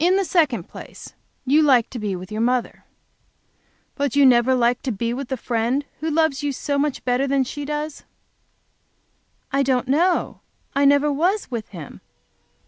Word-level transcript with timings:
"In 0.00 0.16
the 0.16 0.24
second 0.24 0.64
place, 0.66 1.14
you 1.46 1.62
like 1.62 1.90
to 1.90 2.00
be 2.00 2.16
with 2.16 2.32
your 2.32 2.40
mother. 2.40 2.84
But 3.94 4.16
you 4.16 4.26
never 4.26 4.52
like 4.52 4.82
to 4.82 4.90
be 4.90 5.14
with 5.14 5.28
the 5.28 5.36
Friend 5.36 5.84
who 6.00 6.10
loves 6.10 6.42
you 6.42 6.50
so 6.50 6.76
much 6.76 7.04
better 7.04 7.28
than 7.28 7.44
she 7.44 7.64
does?" 7.64 8.02
"I 9.52 9.62
don't 9.62 9.86
know, 9.86 10.40
I 10.74 10.84
never 10.84 11.12
was 11.12 11.52
with 11.52 11.68
Him. 11.68 12.00